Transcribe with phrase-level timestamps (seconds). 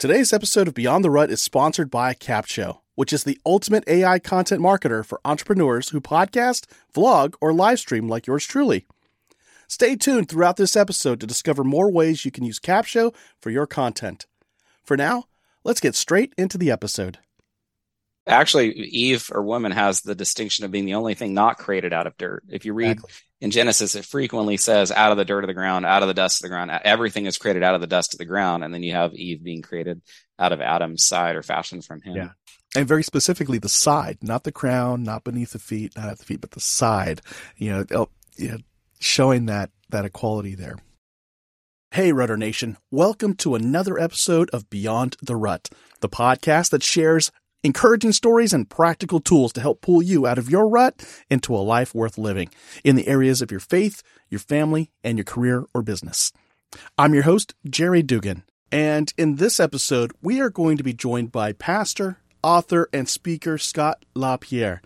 [0.00, 4.18] Today's episode of Beyond the Rut is sponsored by Capsho, which is the ultimate AI
[4.18, 8.86] content marketer for entrepreneurs who podcast, vlog, or live stream like yours truly.
[9.68, 13.66] Stay tuned throughout this episode to discover more ways you can use Capsho for your
[13.66, 14.24] content.
[14.82, 15.24] For now,
[15.64, 17.18] let's get straight into the episode.
[18.26, 22.06] Actually, Eve or woman has the distinction of being the only thing not created out
[22.06, 22.42] of dirt.
[22.48, 23.12] If you read exactly.
[23.40, 26.14] In Genesis, it frequently says out of the dirt of the ground, out of the
[26.14, 26.70] dust of the ground.
[26.84, 28.62] Everything is created out of the dust of the ground.
[28.62, 30.02] And then you have Eve being created
[30.38, 32.16] out of Adam's side or fashioned from him.
[32.16, 32.28] Yeah.
[32.76, 36.24] And very specifically the side, not the crown, not beneath the feet, not at the
[36.24, 37.22] feet, but the side,
[37.56, 38.58] you know, oh, you know
[39.00, 40.76] showing that, that equality there.
[41.92, 42.76] Hey, Rudder Nation.
[42.90, 45.70] Welcome to another episode of Beyond the Rut,
[46.00, 47.32] the podcast that shares
[47.62, 51.58] encouraging stories and practical tools to help pull you out of your rut into a
[51.58, 52.48] life worth living
[52.84, 56.32] in the areas of your faith, your family, and your career or business.
[56.96, 61.32] I'm your host, Jerry Dugan, and in this episode, we are going to be joined
[61.32, 64.80] by pastor, author, and speaker Scott LaPierre.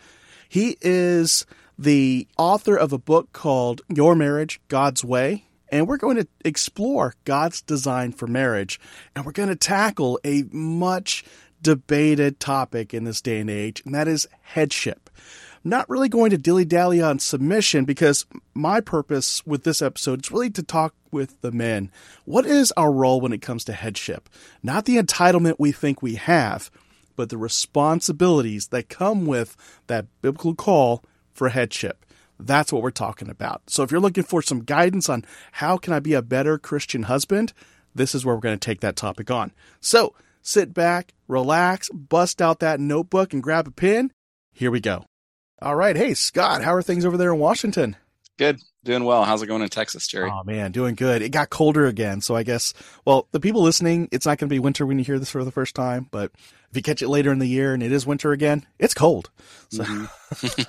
[0.49, 1.45] He is
[1.79, 5.45] the author of a book called Your Marriage, God's Way.
[5.71, 8.79] And we're going to explore God's design for marriage.
[9.15, 11.25] And we're going to tackle a much
[11.65, 15.11] debated topic in this day and age, and that is headship.
[15.65, 20.25] I'm not really going to dilly dally on submission because my purpose with this episode
[20.25, 21.91] is really to talk with the men.
[22.27, 24.29] What is our role when it comes to headship?
[24.63, 26.71] Not the entitlement we think we have,
[27.17, 29.57] but the responsibilities that come with
[29.87, 32.05] that biblical call for headship.
[32.39, 33.63] That's what we're talking about.
[33.71, 37.05] So if you're looking for some guidance on how can I be a better Christian
[37.05, 37.55] husband,
[37.95, 39.53] this is where we're going to take that topic on.
[39.81, 44.13] So sit back, relax, bust out that notebook and grab a pen.
[44.53, 45.07] Here we go.
[45.61, 45.97] All right.
[45.97, 47.97] Hey, Scott, how are things over there in Washington?
[48.39, 48.61] Good.
[48.85, 49.25] Doing well.
[49.25, 50.31] How's it going in Texas, Jerry?
[50.31, 51.23] Oh, man, doing good.
[51.23, 52.21] It got colder again.
[52.21, 52.75] So I guess,
[53.07, 55.43] well, the people listening, it's not going to be winter when you hear this for
[55.43, 56.07] the first time.
[56.11, 56.33] But
[56.75, 59.31] if you catch it later in the year and it is winter again, it's cold.
[59.71, 60.63] So, mm-hmm.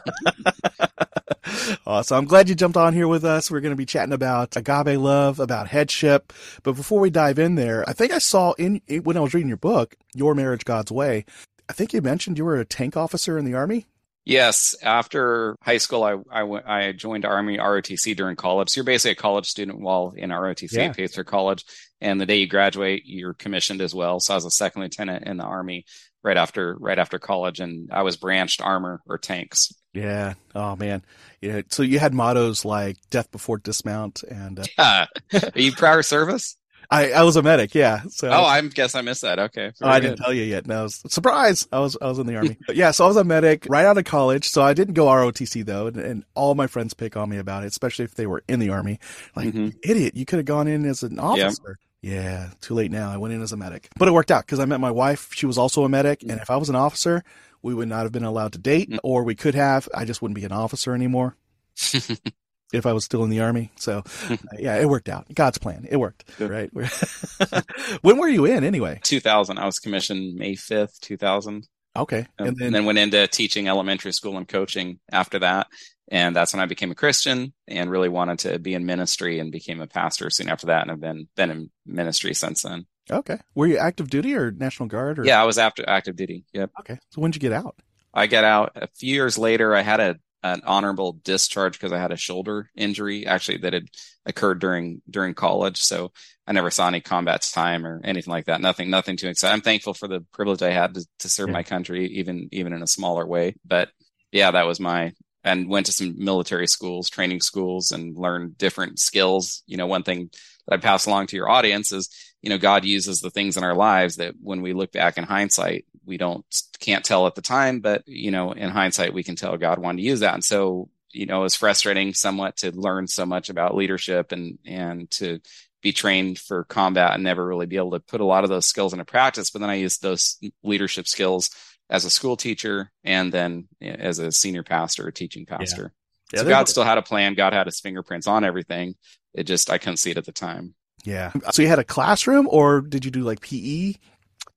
[1.87, 3.49] uh, so I'm glad you jumped on here with us.
[3.49, 6.31] We're going to be chatting about agape love, about headship.
[6.61, 9.47] But before we dive in there, I think I saw in when I was reading
[9.47, 11.25] your book, Your Marriage, God's Way,
[11.67, 13.87] I think you mentioned you were a tank officer in the Army.
[14.25, 18.69] Yes, after high school, I, I, went, I joined Army ROTC during college.
[18.69, 20.93] So you're basically a college student while in ROTC yeah.
[20.93, 21.63] pays for college.
[22.05, 24.19] And the day you graduate, you're commissioned as well.
[24.19, 25.85] So I was a second lieutenant in the Army
[26.21, 29.73] right after right after college, and I was branched armor or tanks.
[29.91, 30.35] Yeah.
[30.53, 31.03] Oh man.
[31.41, 31.63] Yeah.
[31.69, 35.07] So you had mottos like "Death before dismount" and uh...
[35.31, 35.49] yeah.
[35.55, 36.57] Are you prior service?
[36.91, 38.03] I, I was a medic, yeah.
[38.09, 39.39] So oh, I guess I missed that.
[39.39, 40.67] Okay, oh, I didn't tell you yet.
[40.67, 41.67] No, surprise!
[41.71, 42.57] I was I was in the army.
[42.73, 44.49] yeah, so I was a medic right out of college.
[44.49, 47.63] So I didn't go ROTC though, and, and all my friends pick on me about
[47.63, 48.99] it, especially if they were in the army.
[49.35, 49.69] Like mm-hmm.
[49.83, 51.79] idiot, you could have gone in as an officer.
[52.05, 52.49] Yeah.
[52.61, 53.11] too late now.
[53.11, 55.29] I went in as a medic, but it worked out because I met my wife.
[55.33, 57.23] She was also a medic, and if I was an officer,
[57.61, 58.99] we would not have been allowed to date, mm.
[59.03, 59.89] or we could have.
[59.93, 61.35] I just wouldn't be an officer anymore.
[62.73, 63.71] if I was still in the army.
[63.75, 64.03] So,
[64.59, 65.33] yeah, it worked out.
[65.33, 65.87] God's plan.
[65.89, 66.25] It worked.
[66.37, 66.51] Good.
[66.51, 66.69] Right.
[68.01, 68.99] when were you in anyway?
[69.03, 69.57] 2000.
[69.57, 71.67] I was commissioned May 5th, 2000.
[71.95, 72.27] Okay.
[72.39, 75.67] Um, and then, and then went into teaching elementary school and coaching after that.
[76.09, 79.51] And that's when I became a Christian and really wanted to be in ministry and
[79.51, 80.83] became a pastor soon after that.
[80.83, 82.85] And I've been, been in ministry since then.
[83.09, 83.37] Okay.
[83.55, 85.19] Were you active duty or National Guard?
[85.19, 85.25] Or?
[85.25, 86.45] Yeah, I was after active duty.
[86.53, 86.71] Yep.
[86.81, 86.99] Okay.
[87.09, 87.75] So when'd you get out?
[88.13, 89.75] I got out a few years later.
[89.75, 93.87] I had a an honorable discharge because I had a shoulder injury actually that had
[94.27, 95.81] occurred during during college.
[95.81, 96.11] So
[96.47, 98.61] I never saw any combat time or anything like that.
[98.61, 99.53] Nothing, nothing too exciting.
[99.53, 101.53] I'm thankful for the privilege I had to, to serve yeah.
[101.53, 103.55] my country, even even in a smaller way.
[103.65, 103.89] But
[104.31, 105.13] yeah, that was my
[105.45, 109.63] and went to some military schools, training schools, and learned different skills.
[109.67, 110.31] You know, one thing
[110.67, 112.09] that I pass along to your audience is,
[112.41, 115.23] you know, God uses the things in our lives that when we look back in
[115.23, 116.45] hindsight, we don't
[116.79, 119.97] can't tell at the time, but you know, in hindsight, we can tell God wanted
[119.97, 120.33] to use that.
[120.33, 124.57] And so, you know, it was frustrating somewhat to learn so much about leadership and
[124.65, 125.39] and to
[125.85, 128.65] be trained for combat and never really be able to put a lot of those
[128.65, 129.51] skills into practice.
[129.51, 131.51] But then I used those leadership skills
[131.91, 135.93] as a school teacher and then as a senior pastor, a teaching pastor.
[136.33, 136.39] Yeah.
[136.39, 137.35] Yeah, so God still had a plan.
[137.35, 138.95] God had his fingerprints on everything.
[139.35, 140.73] It just I couldn't see it at the time.
[141.03, 141.31] Yeah.
[141.51, 143.93] So you had a classroom, or did you do like PE?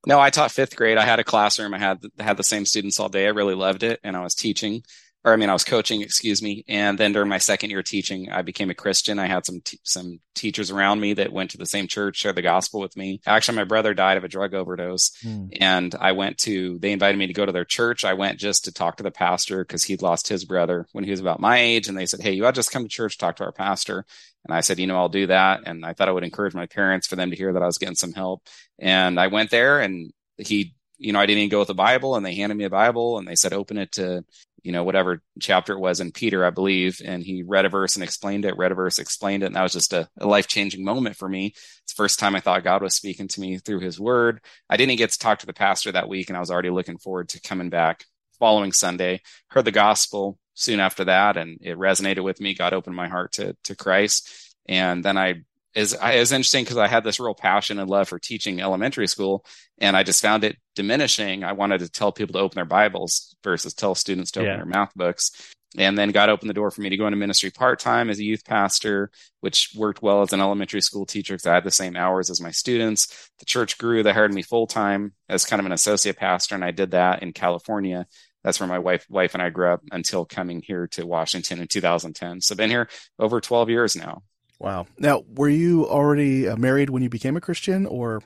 [0.07, 0.97] No, I taught fifth grade.
[0.97, 1.75] I had a classroom.
[1.75, 3.27] I had had the same students all day.
[3.27, 4.83] I really loved it, and I was teaching,
[5.29, 6.03] or I mean, I was coaching.
[6.03, 6.65] Excuse me.
[6.69, 9.19] And then during my second year teaching, I became a Christian.
[9.19, 12.37] I had some t- some teachers around me that went to the same church, shared
[12.37, 13.21] the gospel with me.
[13.27, 15.49] Actually, my brother died of a drug overdose, mm.
[15.61, 16.79] and I went to.
[16.79, 18.05] They invited me to go to their church.
[18.05, 21.11] I went just to talk to the pastor because he'd lost his brother when he
[21.11, 23.19] was about my age, and they said, "Hey, you ought to just come to church,
[23.19, 24.05] talk to our pastor."
[24.45, 25.63] And I said, you know, I'll do that.
[25.67, 27.77] And I thought I would encourage my parents for them to hear that I was
[27.77, 28.47] getting some help.
[28.79, 32.17] And I went there and he, you know, I didn't even go with the Bible
[32.17, 34.25] and they handed me a Bible and they said, open it to,
[34.63, 37.01] you know, whatever chapter it was in Peter, I believe.
[37.05, 39.47] And he read a verse and explained it, read a verse, explained it.
[39.47, 41.47] And that was just a, a life changing moment for me.
[41.83, 44.41] It's the first time I thought God was speaking to me through his word.
[44.69, 46.99] I didn't get to talk to the pastor that week and I was already looking
[46.99, 48.05] forward to coming back
[48.39, 51.37] following Sunday, heard the gospel soon after that.
[51.37, 52.55] And it resonated with me.
[52.55, 54.55] God opened my heart to, to Christ.
[54.67, 55.43] And then I
[55.79, 59.45] is is interesting because I had this real passion and love for teaching elementary school,
[59.79, 61.45] and I just found it diminishing.
[61.45, 64.57] I wanted to tell people to open their Bibles versus tell students to open yeah.
[64.57, 65.55] their math books.
[65.77, 68.19] And then God opened the door for me to go into ministry part time as
[68.19, 69.11] a youth pastor,
[69.41, 72.41] which worked well as an elementary school teacher because I had the same hours as
[72.41, 73.31] my students.
[73.39, 76.65] The church grew; they hired me full time as kind of an associate pastor, and
[76.65, 78.07] I did that in California.
[78.43, 81.69] That's where my wife wife and I grew up until coming here to Washington in
[81.69, 82.41] 2010.
[82.41, 82.89] So been here
[83.19, 84.23] over 12 years now.
[84.59, 84.87] Wow.
[84.99, 88.23] Now, were you already uh, married when you became a Christian or?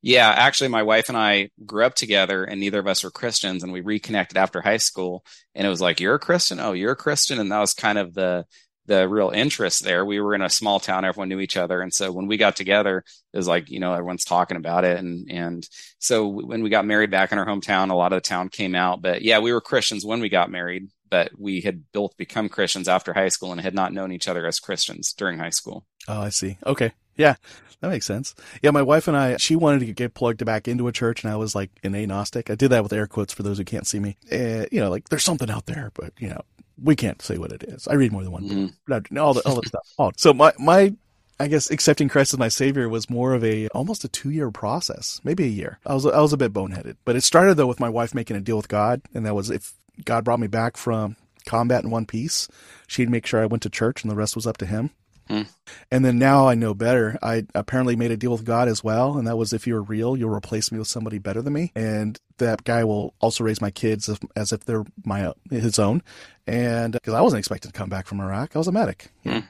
[0.00, 3.64] Yeah, actually, my wife and I grew up together, and neither of us were Christians,
[3.64, 5.24] and we reconnected after high school.
[5.56, 6.60] And it was like, "You're a Christian?
[6.60, 8.46] Oh, you're a Christian?" And that was kind of the
[8.88, 10.04] the real interest there.
[10.04, 12.56] We were in a small town; everyone knew each other, and so when we got
[12.56, 14.98] together, it was like you know everyone's talking about it.
[14.98, 15.68] And and
[15.98, 18.74] so when we got married back in our hometown, a lot of the town came
[18.74, 19.00] out.
[19.00, 22.86] But yeah, we were Christians when we got married but we had both become Christians
[22.86, 25.86] after high school and had not known each other as Christians during high school.
[26.06, 26.58] Oh, I see.
[26.66, 26.92] Okay.
[27.16, 27.34] Yeah,
[27.80, 28.34] that makes sense.
[28.62, 31.32] Yeah, my wife and I, she wanted to get plugged back into a church, and
[31.32, 32.50] I was like an agnostic.
[32.50, 34.16] I did that with air quotes for those who can't see me.
[34.30, 36.42] Uh, you know, like there's something out there, but you know,
[36.82, 37.88] we can't say what it is.
[37.88, 39.18] I read more than one mm-hmm.
[39.18, 39.86] All the all the stuff.
[39.98, 40.12] All.
[40.16, 40.94] So my my
[41.40, 44.50] I guess accepting Christ as my savior was more of a almost a two year
[44.50, 45.78] process, maybe a year.
[45.86, 48.36] I was I was a bit boneheaded, but it started though with my wife making
[48.36, 51.16] a deal with God, and that was if God brought me back from
[51.46, 52.48] combat in one piece,
[52.86, 54.90] she'd make sure I went to church, and the rest was up to Him.
[55.28, 55.42] Hmm.
[55.90, 57.18] And then now I know better.
[57.22, 60.16] I apparently made a deal with God as well, and that was if you're real,
[60.16, 63.70] you'll replace me with somebody better than me, and that guy will also raise my
[63.70, 66.02] kids as, as if they're my his own.
[66.46, 69.10] And because I wasn't expecting to come back from Iraq, I was a medic.
[69.24, 69.40] Hmm.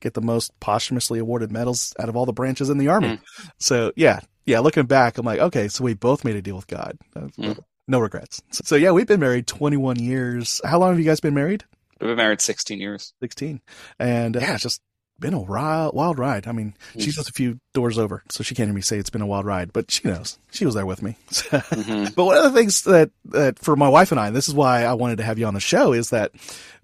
[0.00, 3.16] Get the most posthumously awarded medals out of all the branches in the army.
[3.16, 3.48] Hmm.
[3.58, 4.58] So yeah, yeah.
[4.58, 6.98] Looking back, I'm like, okay, so we both made a deal with God.
[7.14, 7.52] Hmm
[7.90, 8.40] no regrets.
[8.50, 10.60] So, so, yeah, we've been married 21 years.
[10.64, 11.64] How long have you guys been married?
[12.00, 13.12] We've been married 16 years.
[13.20, 13.60] 16.
[13.98, 14.80] And uh, yeah, it's just
[15.20, 16.46] been a wild, wild ride.
[16.46, 17.00] I mean, mm-hmm.
[17.00, 19.26] she's just a few doors over, so she can't hear me say it's been a
[19.26, 20.38] wild ride, but she knows.
[20.50, 21.16] She was there with me.
[21.28, 22.12] mm-hmm.
[22.14, 24.84] But one of the things that, that for my wife and I, this is why
[24.84, 26.32] I wanted to have you on the show, is that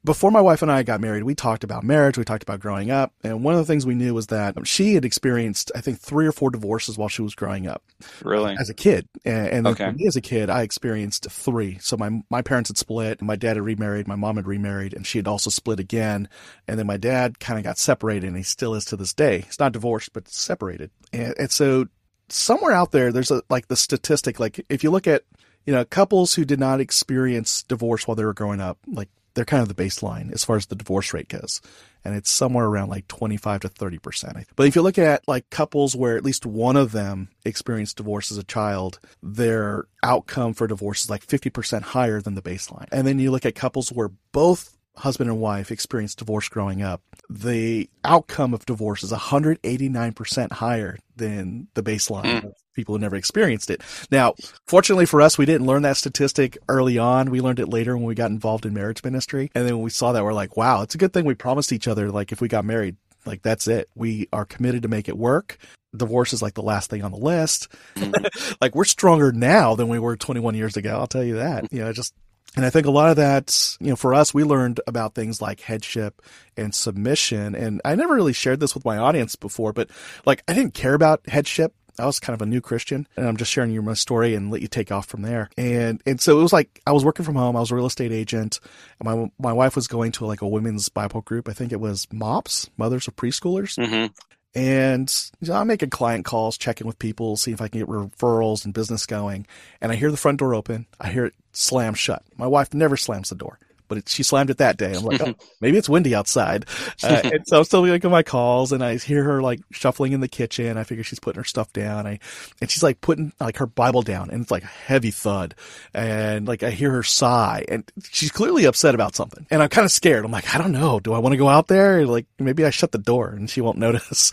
[0.06, 2.92] before my wife and I got married, we talked about marriage, we talked about growing
[2.92, 5.98] up, and one of the things we knew was that she had experienced, I think,
[5.98, 7.82] three or four divorces while she was growing up.
[8.22, 8.56] Really?
[8.58, 9.08] As a kid.
[9.24, 9.90] And, and okay.
[9.90, 11.78] me as a kid, I experienced three.
[11.80, 15.04] So my, my parents had split, my dad had remarried, my mom had remarried, and
[15.04, 16.28] she had also split again.
[16.68, 19.40] And then my dad kind of got separated, and he still is to this day.
[19.40, 20.92] He's not divorced, but separated.
[21.12, 21.86] And, and so
[22.28, 25.24] somewhere out there, there's a, like the statistic, like if you look at,
[25.64, 29.44] you know, couples who did not experience divorce while they were growing up, like they're
[29.44, 31.60] kind of the baseline as far as the divorce rate goes.
[32.04, 34.44] And it's somewhere around like 25 to 30%.
[34.56, 38.30] But if you look at like couples where at least one of them experienced divorce
[38.30, 42.86] as a child, their outcome for divorce is like 50% higher than the baseline.
[42.90, 47.02] And then you look at couples where both husband and wife experienced divorce growing up,
[47.28, 52.44] the outcome of divorce is 189% higher than the baseline mm.
[52.44, 53.82] of people who never experienced it.
[54.10, 54.34] Now,
[54.66, 57.30] fortunately for us, we didn't learn that statistic early on.
[57.30, 59.50] We learned it later when we got involved in marriage ministry.
[59.54, 61.72] And then when we saw that, we're like, wow, it's a good thing we promised
[61.72, 63.88] each other, like, if we got married, like, that's it.
[63.94, 65.58] We are committed to make it work.
[65.96, 67.68] Divorce is like the last thing on the list.
[67.96, 68.56] Mm.
[68.60, 70.96] like, we're stronger now than we were 21 years ago.
[70.98, 71.72] I'll tell you that.
[71.72, 72.14] You know, just
[72.56, 75.42] and I think a lot of that, you know, for us, we learned about things
[75.42, 76.22] like headship
[76.56, 77.54] and submission.
[77.54, 79.90] And I never really shared this with my audience before, but
[80.24, 81.74] like I didn't care about headship.
[81.98, 84.50] I was kind of a new Christian and I'm just sharing you my story and
[84.50, 85.50] let you take off from there.
[85.56, 87.56] And, and so it was like, I was working from home.
[87.56, 88.60] I was a real estate agent.
[89.00, 91.48] And my, my wife was going to like a women's Bible group.
[91.48, 93.78] I think it was MOPS, Mothers of Preschoolers.
[93.78, 94.12] Mm-hmm.
[94.54, 97.88] And you know, I'm making client calls, checking with people, see if I can get
[97.88, 99.46] referrals and business going.
[99.82, 100.86] And I hear the front door open.
[100.98, 102.22] I hear it slam shut.
[102.36, 103.58] My wife never slams the door
[103.88, 104.94] but it, she slammed it that day.
[104.94, 106.66] I'm like, oh, maybe it's windy outside.
[107.02, 110.20] Uh, and so I'm still making my calls and I hear her like shuffling in
[110.20, 110.76] the kitchen.
[110.76, 112.06] I figure she's putting her stuff down.
[112.06, 112.18] I,
[112.60, 115.54] and she's like putting like her Bible down and it's like a heavy thud.
[115.94, 119.46] And like I hear her sigh and she's clearly upset about something.
[119.50, 120.24] And I'm kind of scared.
[120.24, 121.00] I'm like, I don't know.
[121.00, 122.06] Do I want to go out there?
[122.06, 124.32] Like maybe I shut the door and she won't notice.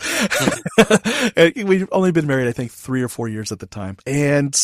[1.56, 3.96] we've only been married, I think three or four years at the time.
[4.06, 4.54] And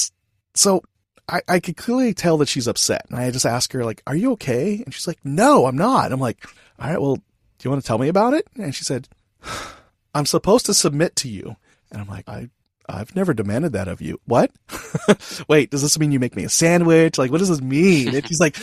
[0.55, 0.83] so
[1.31, 3.07] I, I could clearly tell that she's upset.
[3.09, 4.83] And I just ask her, like, are you okay?
[4.85, 6.13] And she's like, no, I'm not.
[6.13, 6.45] I'm like,
[6.79, 7.23] all right, well, do
[7.63, 8.47] you want to tell me about it?
[8.57, 9.09] And she said,
[10.15, 11.57] I'm supposed to submit to you.
[11.93, 12.51] And I'm like, I,
[12.89, 14.21] I've never demanded that of you.
[14.25, 14.51] What?
[15.49, 17.19] Wait, does this mean you make me a sandwich?
[17.19, 18.15] Like, what does this mean?
[18.15, 18.57] And she's like,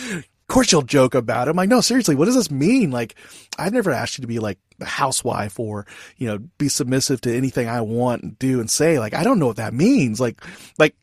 [0.48, 1.52] of course you'll joke about it.
[1.52, 2.90] I'm like, no, seriously, what does this mean?
[2.90, 3.16] Like,
[3.60, 5.86] I've never asked you to be like a housewife or,
[6.16, 8.98] you know, be submissive to anything I want and do and say.
[8.98, 10.22] Like, I don't know what that means.
[10.22, 10.42] Like,
[10.80, 10.96] like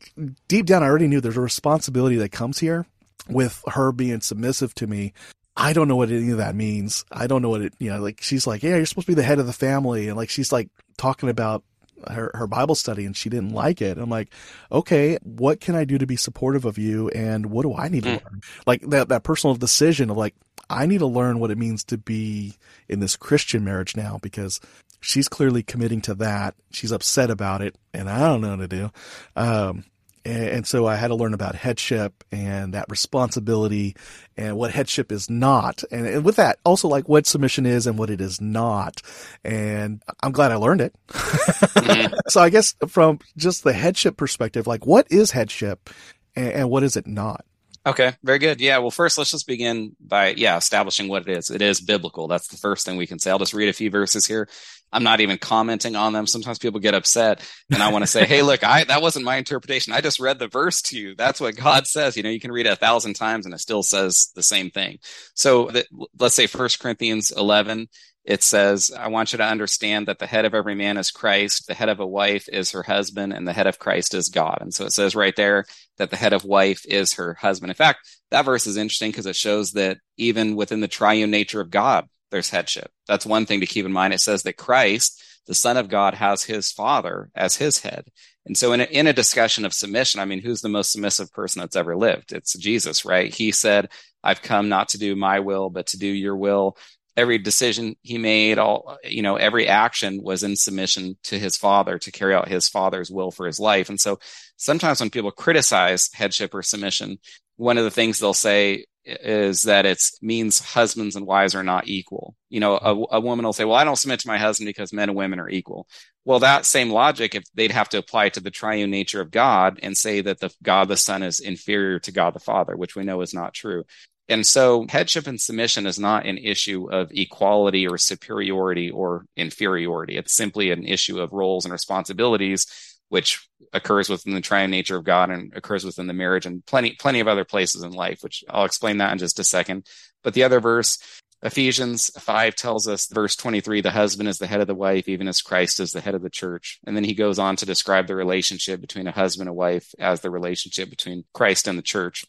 [0.47, 2.87] deep down, I already knew there's a responsibility that comes here
[3.29, 5.13] with her being submissive to me.
[5.55, 7.05] I don't know what any of that means.
[7.11, 9.15] I don't know what it, you know, like she's like, yeah, you're supposed to be
[9.15, 10.07] the head of the family.
[10.07, 11.63] And like, she's like talking about
[12.09, 13.97] her, her Bible study and she didn't like it.
[13.97, 14.31] I'm like,
[14.71, 17.09] okay, what can I do to be supportive of you?
[17.09, 18.23] And what do I need to mm.
[18.23, 18.41] learn?
[18.65, 20.35] Like that, that personal decision of like,
[20.69, 22.55] I need to learn what it means to be
[22.89, 24.59] in this Christian marriage now because
[24.99, 26.55] she's clearly committing to that.
[26.71, 28.91] She's upset about it and I don't know what to do.
[29.35, 29.85] Um,
[30.25, 33.95] and, so I had to learn about headship and that responsibility
[34.35, 35.83] and what headship is not.
[35.91, 39.01] And, and, with that, also like what submission is and what it is not.
[39.43, 40.95] And I'm glad I learned it.
[41.09, 42.15] mm-hmm.
[42.27, 45.89] so I guess from just the headship perspective, like what is headship
[46.35, 47.45] and, and what is it not?
[47.87, 48.59] Okay, very good.
[48.59, 51.51] Yeah, well, first let's just begin by yeah establishing what it is.
[51.51, 52.27] It is biblical.
[52.27, 53.29] That's the first thing we can say.
[53.29, 54.49] I'll just read a few verses here.
[54.91, 56.27] I'm not even commenting on them.
[56.27, 59.35] Sometimes people get upset, and I want to say, "Hey, look, I that wasn't my
[59.35, 59.93] interpretation.
[59.93, 61.15] I just read the verse to you.
[61.15, 63.59] That's what God says." You know, you can read it a thousand times, and it
[63.59, 64.99] still says the same thing.
[65.33, 65.71] So,
[66.17, 67.87] let's say First Corinthians 11
[68.25, 71.67] it says, I want you to understand that the head of every man is Christ,
[71.67, 74.57] the head of a wife is her husband, and the head of Christ is God.
[74.61, 75.65] And so it says right there
[75.97, 77.69] that the head of wife is her husband.
[77.69, 77.99] In fact,
[78.31, 82.09] that verse is interesting because it shows that even within the triune nature of God,
[82.31, 82.91] there's headship.
[83.07, 84.13] That's one thing to keep in mind.
[84.13, 88.05] It says that Christ, the Son of God, has his Father as his head.
[88.45, 91.31] And so in a, in a discussion of submission, I mean, who's the most submissive
[91.31, 92.31] person that's ever lived?
[92.31, 93.33] It's Jesus, right?
[93.33, 93.89] He said,
[94.23, 96.77] I've come not to do my will, but to do your will
[97.17, 101.97] every decision he made, all, you know, every action was in submission to his father
[101.99, 103.89] to carry out his father's will for his life.
[103.89, 104.19] And so
[104.57, 107.19] sometimes when people criticize headship or submission,
[107.55, 111.87] one of the things they'll say is that it means husbands and wives are not
[111.87, 112.35] equal.
[112.49, 114.91] You know, a, a, woman will say, well, I don't submit to my husband because
[114.91, 115.87] men and women are equal.
[116.23, 119.79] Well, that same logic, if they'd have to apply to the triune nature of God
[119.83, 123.03] and say that the God the Son is inferior to God the Father, which we
[123.03, 123.83] know is not true.
[124.27, 130.17] And so headship and submission is not an issue of equality or superiority or inferiority.
[130.17, 135.05] It's simply an issue of roles and responsibilities, which occurs within the triune nature of
[135.05, 138.43] God and occurs within the marriage and plenty, plenty of other places in life, which
[138.49, 139.87] I'll explain that in just a second.
[140.21, 140.97] But the other verse,
[141.41, 145.29] Ephesians 5 tells us, verse 23, the husband is the head of the wife, even
[145.29, 146.77] as Christ is the head of the church.
[146.85, 150.19] And then he goes on to describe the relationship between a husband and wife as
[150.19, 152.25] the relationship between Christ and the church.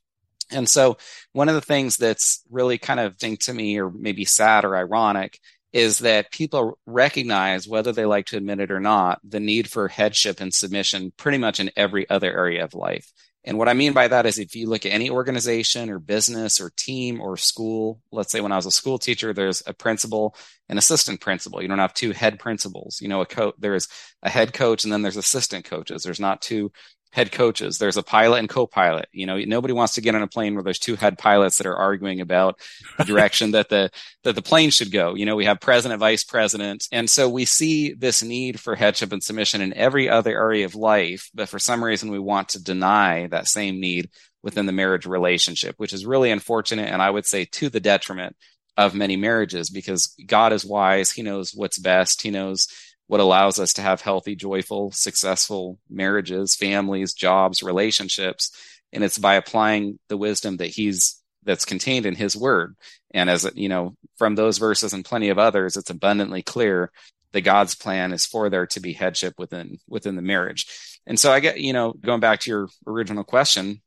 [0.53, 0.99] And so
[1.33, 4.77] one of the things that's really kind of thing to me or maybe sad or
[4.77, 5.41] ironic
[5.73, 9.89] is that people recognize whether they like to admit it or not the need for
[9.89, 13.13] headship and submission pretty much in every other area of life.
[13.45, 16.61] And what i mean by that is if you look at any organization or business
[16.61, 20.35] or team or school let's say when i was a school teacher there's a principal
[20.69, 21.63] and assistant principal.
[21.63, 23.01] You don't have two head principals.
[23.01, 23.89] You know a coach there's
[24.23, 26.03] a head coach and then there's assistant coaches.
[26.03, 26.73] There's not two
[27.17, 27.79] head coaches.
[27.79, 29.09] There's a pilot and co-pilot.
[29.11, 31.67] You know, nobody wants to get on a plane where there's two head pilots that
[31.67, 32.61] are arguing about
[32.99, 33.91] the direction that the
[34.25, 35.15] that the plane should go.
[35.15, 39.13] You know, we have president, vice president, and so we see this need for headship
[39.13, 41.31] and submission in every other area of life.
[41.35, 44.11] But for some reason, we want to deny that same need
[44.43, 48.37] within the marriage relationship, which is really unfortunate, and I would say to the detriment
[48.77, 51.11] of many marriages because God is wise.
[51.11, 52.21] He knows what's best.
[52.21, 52.69] He knows
[53.07, 58.51] what allows us to have healthy, joyful, successful marriages, families, jobs, relationships.
[58.93, 62.77] And it's by applying the wisdom that he's that's contained in his word.
[63.13, 66.91] And as you know, from those verses and plenty of others, it's abundantly clear
[67.33, 70.67] that God's plan is for there to be headship within within the marriage.
[71.07, 73.81] And so I get, you know, going back to your original question,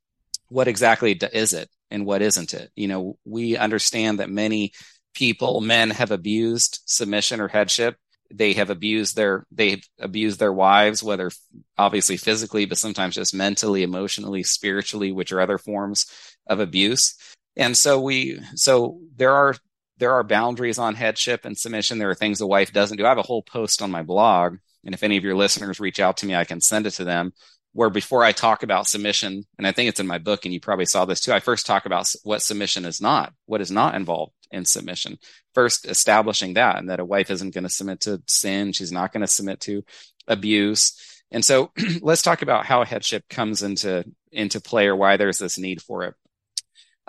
[0.47, 2.71] what exactly is it and what isn't it?
[2.75, 4.71] You know, we understand that many
[5.13, 7.97] people, men have abused submission or headship
[8.31, 11.31] they have abused their they've abused their wives whether
[11.77, 16.05] obviously physically but sometimes just mentally emotionally spiritually which are other forms
[16.47, 17.15] of abuse.
[17.55, 19.55] And so we so there are
[19.97, 21.97] there are boundaries on headship and submission.
[21.97, 23.05] There are things a wife doesn't do.
[23.05, 25.99] I have a whole post on my blog and if any of your listeners reach
[25.99, 27.33] out to me i can send it to them
[27.73, 30.59] where before i talk about submission and i think it's in my book and you
[30.59, 33.95] probably saw this too i first talk about what submission is not what is not
[33.95, 35.17] involved in submission.
[35.53, 39.11] First establishing that and that a wife isn't going to submit to sin she's not
[39.11, 39.83] going to submit to
[40.27, 41.23] abuse.
[41.31, 45.57] And so let's talk about how headship comes into into play or why there's this
[45.57, 46.13] need for it.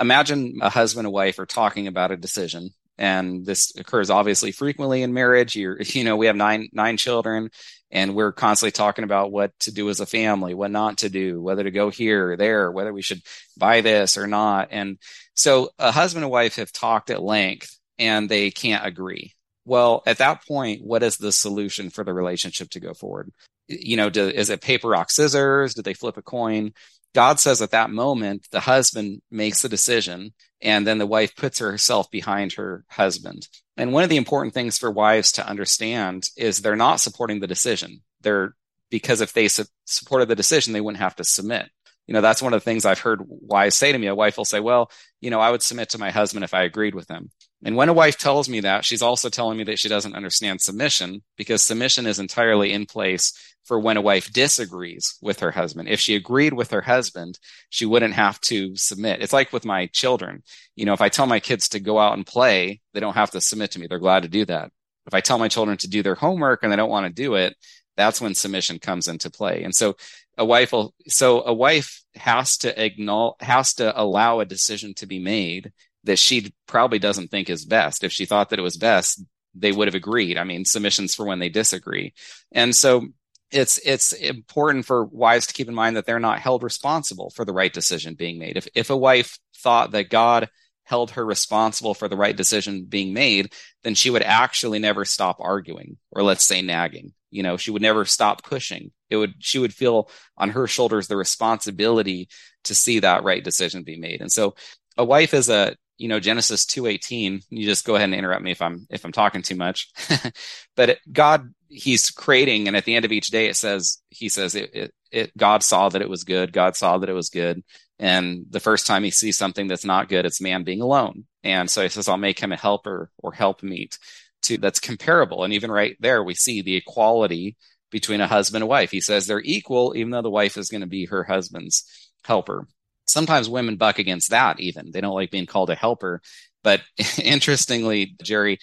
[0.00, 2.70] Imagine a husband and wife are talking about a decision
[3.00, 5.56] and this occurs obviously frequently in marriage.
[5.56, 7.50] You're, you know, we have nine nine children,
[7.90, 11.40] and we're constantly talking about what to do as a family, what not to do,
[11.40, 13.22] whether to go here or there, whether we should
[13.56, 14.68] buy this or not.
[14.70, 14.98] And
[15.34, 19.34] so, a husband and wife have talked at length, and they can't agree.
[19.64, 23.30] Well, at that point, what is the solution for the relationship to go forward?
[23.68, 25.74] You know, do, is it paper, rock, scissors?
[25.74, 26.72] Did they flip a coin?
[27.14, 30.32] God says at that moment, the husband makes the decision
[30.62, 33.48] and then the wife puts herself behind her husband.
[33.76, 37.46] And one of the important things for wives to understand is they're not supporting the
[37.46, 38.02] decision.
[38.20, 38.54] They're
[38.90, 41.70] because if they su- supported the decision, they wouldn't have to submit.
[42.06, 44.08] You know, that's one of the things I've heard wives say to me.
[44.08, 44.90] A wife will say, well,
[45.20, 47.30] you know, I would submit to my husband if I agreed with him.
[47.62, 50.60] And when a wife tells me that, she's also telling me that she doesn't understand
[50.60, 53.32] submission because submission is entirely in place
[53.64, 55.88] for when a wife disagrees with her husband.
[55.88, 57.38] If she agreed with her husband,
[57.68, 59.22] she wouldn't have to submit.
[59.22, 60.42] It's like with my children.
[60.74, 63.32] You know, if I tell my kids to go out and play, they don't have
[63.32, 63.86] to submit to me.
[63.86, 64.70] They're glad to do that.
[65.06, 67.34] If I tell my children to do their homework and they don't want to do
[67.34, 67.56] it,
[67.96, 69.62] that's when submission comes into play.
[69.64, 69.96] And so
[70.38, 75.06] a wife will, so a wife has to acknowledge, has to allow a decision to
[75.06, 75.72] be made
[76.04, 78.04] that she probably doesn't think is best.
[78.04, 79.22] If she thought that it was best,
[79.54, 80.38] they would have agreed.
[80.38, 82.14] I mean, submissions for when they disagree.
[82.52, 83.08] And so
[83.50, 87.44] it's it's important for wives to keep in mind that they're not held responsible for
[87.44, 88.56] the right decision being made.
[88.56, 90.48] If if a wife thought that God
[90.84, 93.52] held her responsible for the right decision being made,
[93.84, 97.12] then she would actually never stop arguing or let's say nagging.
[97.30, 98.90] You know, she would never stop pushing.
[99.08, 102.28] It would she would feel on her shoulders the responsibility
[102.64, 104.20] to see that right decision be made.
[104.20, 104.54] And so
[104.96, 108.50] a wife is a you know genesis 2.18 you just go ahead and interrupt me
[108.50, 109.88] if i'm if i'm talking too much.
[110.76, 114.30] But it, god he's creating and at the end of each day it says he
[114.30, 117.28] says it, it, it god saw that it was good god saw that it was
[117.28, 117.62] good.
[117.98, 121.24] And the first time he sees something that's not good it's man being alone.
[121.44, 123.98] And so he says i'll make him a helper or help meet
[124.42, 125.44] to that's comparable.
[125.44, 127.56] And even right there we see the equality
[127.90, 128.90] between a husband and wife.
[128.90, 131.84] He says they're equal even though the wife is going to be her husband's
[132.24, 132.66] helper
[133.10, 134.90] sometimes women buck against that even.
[134.90, 136.20] They don't like being called a helper.
[136.62, 136.82] But
[137.22, 138.58] interestingly jerry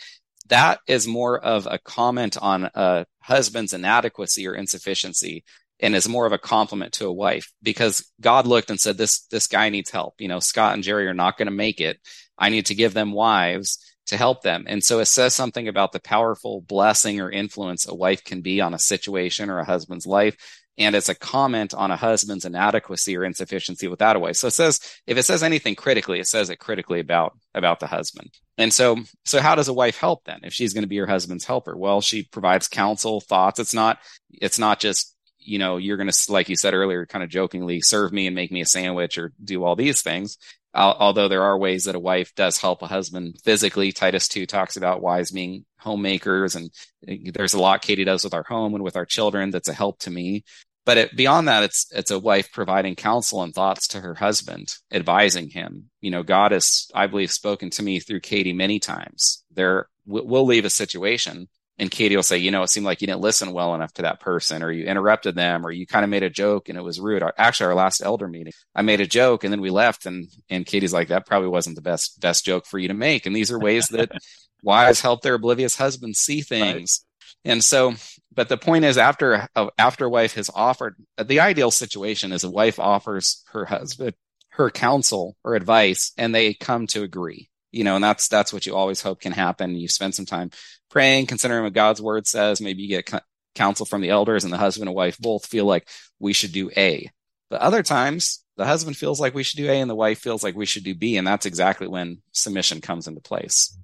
[0.50, 5.44] that is more of a comment on a husband's inadequacy or insufficiency
[5.80, 9.22] and is more of a compliment to a wife because god looked and said this
[9.28, 10.16] this guy needs help.
[10.20, 12.00] You know scott and jerry are not going to make it.
[12.38, 14.66] I need to give them wives to help them.
[14.68, 18.62] And so it says something about the powerful blessing or influence a wife can be
[18.62, 20.38] on a situation or a husband's life
[20.78, 24.36] and it's a comment on a husband's inadequacy or insufficiency without a wife.
[24.36, 27.88] So it says if it says anything critically, it says it critically about about the
[27.88, 28.32] husband.
[28.58, 31.08] And so so how does a wife help then if she's going to be her
[31.08, 31.76] husband's helper?
[31.76, 33.60] Well, she provides counsel, thoughts.
[33.60, 37.24] It's not it's not just you know you're going to like you said earlier kind
[37.24, 40.38] of jokingly serve me and make me a sandwich or do all these things
[40.74, 44.76] although there are ways that a wife does help a husband physically titus 2 talks
[44.76, 46.70] about wives being homemakers and
[47.08, 49.74] eh, there's a lot katie does with our home and with our children that's a
[49.74, 50.44] help to me
[50.88, 54.74] but it, beyond that it's it's a wife providing counsel and thoughts to her husband
[54.90, 59.44] advising him you know god has i believe spoken to me through katie many times.
[59.52, 63.08] There we'll leave a situation and katie will say you know it seemed like you
[63.08, 66.10] didn't listen well enough to that person or you interrupted them or you kind of
[66.10, 67.22] made a joke and it was rude.
[67.38, 70.66] Actually our last elder meeting i made a joke and then we left and and
[70.66, 73.26] katie's like that probably wasn't the best best joke for you to make.
[73.26, 74.10] And these are ways that
[74.64, 77.04] wives help their oblivious husbands see things.
[77.46, 77.52] Right.
[77.52, 77.96] and so
[78.38, 82.44] but the point is after uh, after a wife has offered the ideal situation is
[82.44, 84.14] a wife offers her husband
[84.52, 87.50] her counsel or advice and they come to agree.
[87.72, 89.76] You know and that's that's what you always hope can happen.
[89.76, 90.52] You spend some time
[90.90, 92.62] praying considering what god's word says.
[92.62, 93.12] Maybe you get
[93.56, 96.70] counsel from the elders and the husband and wife both feel like we should do
[96.78, 97.10] a.
[97.50, 100.44] But other times the husband feels like we should do a and the wife feels
[100.44, 103.76] like we should do b and that's exactly when submission comes into place.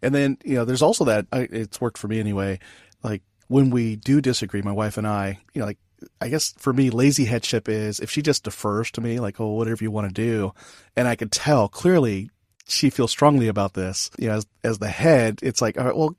[0.00, 2.58] And then you know there's also that it's worked for me anyway
[3.02, 5.78] like when we do disagree, my wife and I, you know, like
[6.22, 9.52] I guess for me, lazy headship is if she just defers to me, like, oh,
[9.52, 10.54] whatever you want to do.
[10.96, 12.30] And I could tell clearly
[12.66, 14.10] she feels strongly about this.
[14.18, 16.16] You know, as, as the head, it's like, all right, well,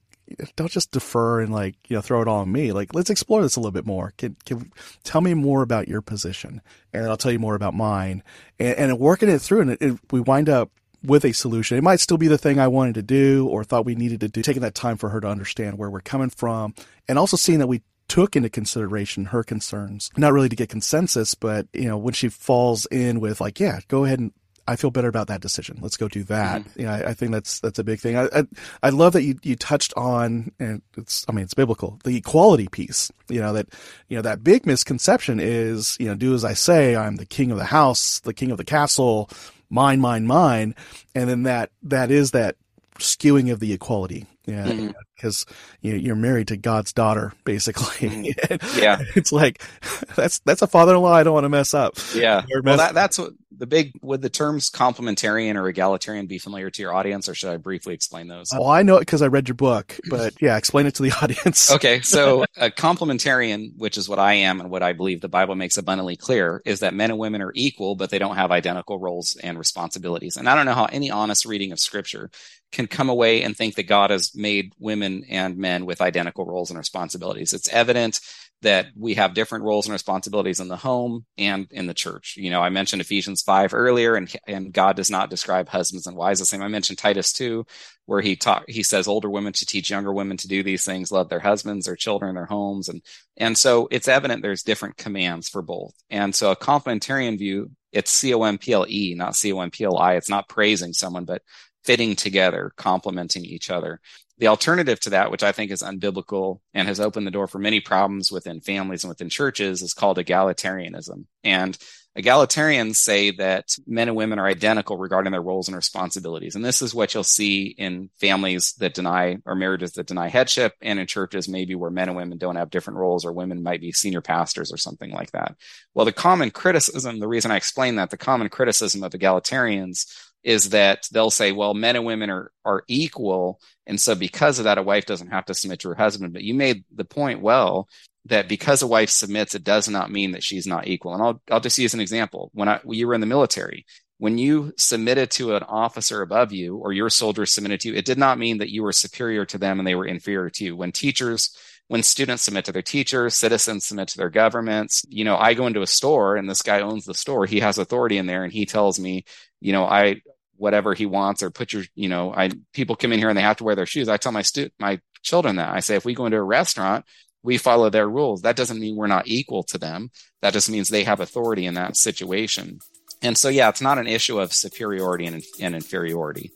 [0.56, 2.72] don't just defer and like, you know, throw it all on me.
[2.72, 4.14] Like, let's explore this a little bit more.
[4.18, 4.72] Can, can
[5.04, 6.62] tell me more about your position
[6.94, 8.22] and I'll tell you more about mine
[8.60, 9.62] and, and working it through.
[9.62, 10.72] And it, it, we wind up
[11.04, 11.78] with a solution.
[11.78, 14.28] It might still be the thing I wanted to do or thought we needed to
[14.28, 16.74] do, taking that time for her to understand where we're coming from
[17.08, 21.34] and also seeing that we took into consideration her concerns, not really to get consensus,
[21.36, 24.32] but you know, when she falls in with like, yeah, go ahead and
[24.66, 25.80] I feel better about that decision.
[25.82, 26.62] Let's go do that.
[26.62, 26.80] Mm-hmm.
[26.80, 28.16] You know, I, I, think that's that's a big thing.
[28.16, 28.44] I, I,
[28.82, 32.68] I love that you you touched on, and it's I mean it's biblical, the equality
[32.70, 33.12] piece.
[33.28, 33.68] You know that
[34.08, 36.96] you know that big misconception is you know do as I say.
[36.96, 39.30] I'm the king of the house, the king of the castle
[39.74, 40.76] mine, mine, mine.
[41.16, 42.56] And then that, that is that
[43.00, 44.28] skewing of the equality.
[44.46, 44.90] Yeah, mm-hmm.
[45.24, 45.46] Because
[45.80, 48.10] you know, you're married to God's daughter, basically.
[48.10, 48.80] Mm-hmm.
[48.80, 49.62] yeah, it's like
[50.16, 51.96] that's that's a father-in-law I don't want to mess up.
[52.14, 56.70] Yeah, well, that, that's what the big would the terms complementarian or egalitarian be familiar
[56.70, 58.50] to your audience, or should I briefly explain those?
[58.52, 61.14] Well, I know it because I read your book, but yeah, explain it to the
[61.22, 61.72] audience.
[61.72, 65.56] okay, so a complementarian, which is what I am and what I believe the Bible
[65.56, 69.00] makes abundantly clear, is that men and women are equal, but they don't have identical
[69.00, 70.36] roles and responsibilities.
[70.36, 72.30] And I don't know how any honest reading of Scripture
[72.74, 76.72] can come away and think that God has made women and men with identical roles
[76.72, 77.54] and responsibilities.
[77.54, 78.20] It's evident
[78.64, 82.36] that we have different roles and responsibilities in the home and in the church.
[82.38, 86.18] You know, I mentioned Ephesians 5 earlier and and God does not describe husbands and
[86.18, 86.62] wives the same.
[86.62, 87.66] I mentioned Titus 2
[88.06, 91.12] where he taught he says older women to teach younger women to do these things,
[91.12, 93.02] love their husbands, their children, their homes and
[93.38, 95.94] and so it's evident there's different commands for both.
[96.10, 99.60] And so a complementarian view, it's C O M P L E, not C O
[99.60, 100.16] M P L I.
[100.16, 101.42] It's not praising someone, but
[101.84, 104.00] fitting together, complementing each other.
[104.40, 107.60] The alternative to that, which I think is unbiblical and has opened the door for
[107.60, 111.26] many problems within families and within churches, is called egalitarianism.
[111.44, 111.78] And
[112.18, 116.56] egalitarians say that men and women are identical regarding their roles and responsibilities.
[116.56, 120.74] And this is what you'll see in families that deny or marriages that deny headship
[120.82, 123.82] and in churches maybe where men and women don't have different roles or women might
[123.82, 125.56] be senior pastors or something like that.
[125.94, 130.06] Well, the common criticism, the reason I explain that, the common criticism of egalitarians
[130.44, 133.60] is that they'll say, well, men and women are, are equal.
[133.88, 136.34] And so because of that, a wife doesn't have to submit to her husband.
[136.34, 137.88] But you made the point well
[138.26, 141.14] that because a wife submits, it does not mean that she's not equal.
[141.14, 142.52] And I'll, I'll just use an example.
[142.54, 143.86] When I, when you were in the military,
[144.18, 148.06] when you submitted to an officer above you or your soldiers submitted to you, it
[148.06, 150.76] did not mean that you were superior to them and they were inferior to you.
[150.78, 151.58] When teachers,
[151.90, 155.68] when students submit to their teachers, citizens submit to their governments, you know, I go
[155.68, 157.46] into a store and this guy owns the store.
[157.46, 159.26] He has authority in there and he tells me,
[159.60, 160.22] you know, I,
[160.64, 163.42] whatever he wants or put your, you know, I, people come in here and they
[163.42, 164.08] have to wear their shoes.
[164.08, 167.04] I tell my stu- my children that I say, if we go into a restaurant,
[167.44, 168.44] we follow their rules.
[168.44, 170.10] That doesn't mean we're not equal to them.
[170.42, 172.80] That just means they have authority in that situation.
[173.22, 176.52] And so, yeah, it's not an issue of superiority and, and inferiority.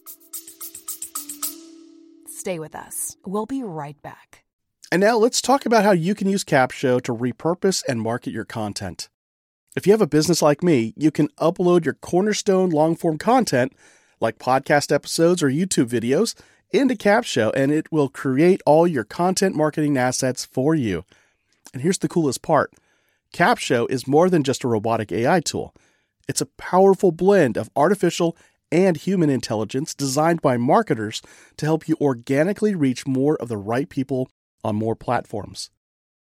[2.28, 3.18] Stay with us.
[3.26, 4.46] We'll be right back.
[4.90, 8.46] And now let's talk about how you can use Capsho to repurpose and market your
[8.46, 9.10] content.
[9.76, 13.74] If you have a business like me, you can upload your cornerstone long form content,
[14.20, 16.36] like podcast episodes or YouTube videos,
[16.72, 21.06] into Capsho and it will create all your content marketing assets for you.
[21.74, 22.74] And here's the coolest part
[23.34, 25.74] Capsho is more than just a robotic AI tool,
[26.28, 28.36] it's a powerful blend of artificial
[28.72, 31.22] and human intelligence designed by marketers
[31.56, 34.30] to help you organically reach more of the right people
[34.64, 35.70] on more platforms.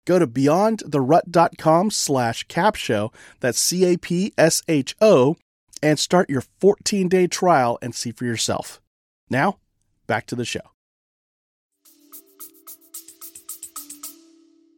[0.06, 5.38] Go to beyondtherut.com slash capsho, that's C-A-P-S-H-O,
[5.84, 8.82] and start your 14-day trial and see for yourself.
[9.30, 9.60] Now,
[10.08, 10.62] back to the show.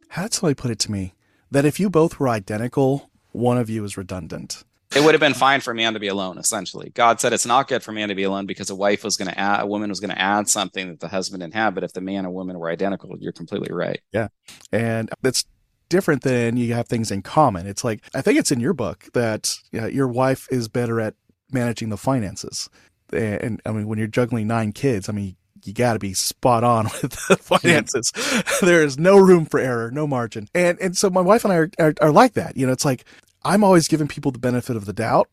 [0.08, 1.14] How did somebody put it to me?
[1.50, 4.64] That if you both were identical, one of you is redundant
[4.94, 7.68] it would have been fine for man to be alone essentially god said it's not
[7.68, 9.90] good for man to be alone because a wife was going to add a woman
[9.90, 12.32] was going to add something that the husband didn't have but if the man and
[12.32, 14.28] woman were identical you're completely right yeah
[14.72, 15.44] and it's
[15.88, 19.06] different than you have things in common it's like i think it's in your book
[19.12, 21.14] that you know, your wife is better at
[21.52, 22.68] managing the finances
[23.12, 26.14] and, and i mean when you're juggling nine kids i mean you got to be
[26.14, 28.12] spot on with the finances.
[28.62, 30.48] there is no room for error, no margin.
[30.54, 32.56] And and so my wife and I are, are, are like that.
[32.56, 33.04] You know, it's like
[33.44, 35.28] I'm always giving people the benefit of the doubt,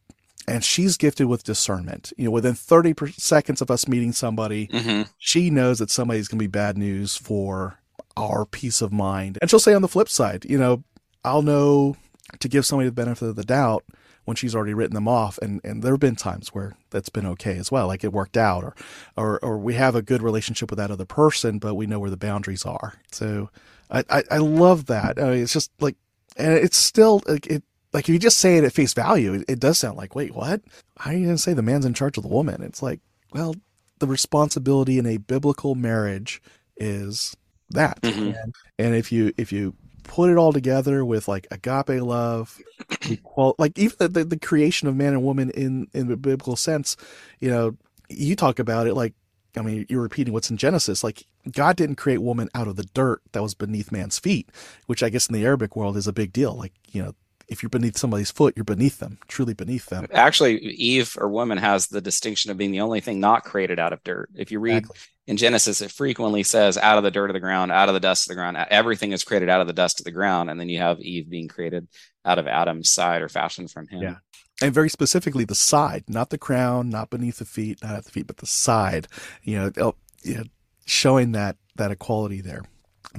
[0.47, 2.13] and she's gifted with discernment.
[2.17, 5.03] You know, within 30 per- seconds of us meeting somebody, mm-hmm.
[5.17, 7.79] she knows that somebody's going to be bad news for
[8.15, 9.37] our peace of mind.
[9.41, 10.83] And she'll say on the flip side, you know,
[11.23, 11.95] I'll know
[12.39, 13.83] to give somebody the benefit of the doubt
[14.25, 15.37] when she's already written them off.
[15.41, 17.87] And, and there have been times where that's been okay as well.
[17.87, 18.75] Like it worked out or,
[19.17, 22.09] or, or we have a good relationship with that other person, but we know where
[22.09, 22.95] the boundaries are.
[23.11, 23.49] So
[23.89, 25.19] I, I, I love that.
[25.19, 25.95] I mean, it's just like,
[26.37, 29.45] and it's still like it, like if you just say it at face value, it,
[29.47, 30.61] it does sound like, wait, what?
[30.97, 32.63] How are you say the man's in charge of the woman?
[32.63, 32.99] It's like,
[33.33, 33.55] well,
[33.99, 36.41] the responsibility in a biblical marriage
[36.75, 37.35] is
[37.73, 38.01] that.
[38.01, 38.35] Mm-hmm.
[38.35, 42.59] And, and if you if you put it all together with like agape love,
[43.09, 46.55] equal, like even the, the, the creation of man and woman in in the biblical
[46.55, 46.97] sense,
[47.39, 47.75] you know,
[48.09, 49.13] you talk about it like
[49.55, 51.03] I mean, you're repeating what's in Genesis.
[51.03, 54.49] Like, God didn't create woman out of the dirt that was beneath man's feet,
[54.87, 56.55] which I guess in the Arabic world is a big deal.
[56.55, 57.13] Like, you know,
[57.53, 60.07] if you're beneath somebody's foot, you're beneath them, truly beneath them.
[60.11, 63.93] Actually, Eve or woman has the distinction of being the only thing not created out
[63.93, 64.29] of dirt.
[64.35, 64.99] If you read exactly.
[65.27, 67.99] in Genesis, it frequently says out of the dirt of the ground, out of the
[67.99, 68.57] dust of the ground.
[68.69, 70.49] Everything is created out of the dust of the ground.
[70.49, 71.87] And then you have Eve being created
[72.25, 74.01] out of Adam's side or fashioned from him.
[74.01, 74.15] Yeah.
[74.61, 78.11] And very specifically the side, not the crown, not beneath the feet, not at the
[78.11, 79.07] feet, but the side.
[79.43, 80.43] You know, oh, you know,
[80.85, 82.63] showing that that equality there,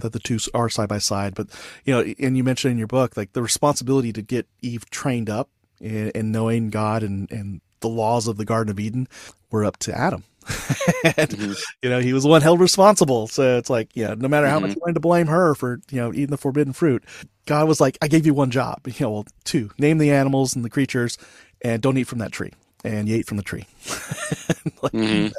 [0.01, 1.35] that the two are side by side.
[1.35, 1.49] But
[1.85, 5.31] you know, and you mentioned in your book like the responsibility to get Eve trained
[5.31, 5.49] up
[5.81, 9.07] in, in knowing God and and the laws of the Garden of Eden
[9.51, 10.25] were up to Adam.
[11.05, 11.53] and, Mm-hmm.
[11.83, 13.27] you know, he was the one held responsible.
[13.27, 14.75] So it's like, you know, no matter how much Mhm.
[14.77, 17.05] you wanted to blame her for, you know, eating the forbidden fruit,
[17.47, 18.81] God was like, I gave you one job.
[18.87, 21.19] You know, well, two, name the animals and the creatures
[21.63, 22.53] and don't eat from that tree.
[22.85, 23.67] And you ate from the tree.
[24.83, 25.33] like, Mhm.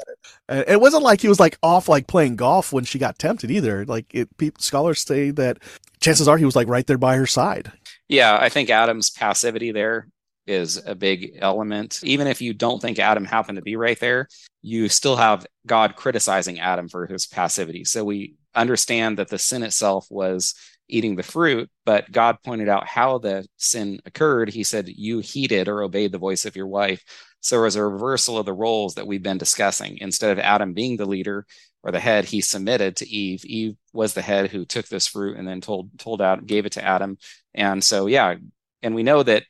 [0.48, 3.50] uh, it wasn't like he was like off like playing golf when she got tempted
[3.50, 3.84] either.
[3.84, 5.58] Like it, pe- scholars say that
[6.00, 7.70] chances are he was like right there by her side.
[8.08, 10.08] Yeah, I think Adam's passivity there
[10.46, 12.00] is a big element.
[12.04, 14.28] Even if you don't think Adam happened to be right there,
[14.62, 17.84] you still have God criticizing Adam for his passivity.
[17.84, 20.54] So we understand that the sin itself was
[20.88, 24.50] eating the fruit, but God pointed out how the sin occurred.
[24.50, 27.02] He said, You heeded or obeyed the voice of your wife.
[27.46, 29.98] So it was a reversal of the roles that we've been discussing.
[30.00, 31.46] Instead of Adam being the leader
[31.84, 33.44] or the head, he submitted to Eve.
[33.44, 36.72] Eve was the head who took this fruit and then told told out, gave it
[36.72, 37.18] to Adam.
[37.54, 38.34] And so yeah,
[38.82, 39.44] and we know that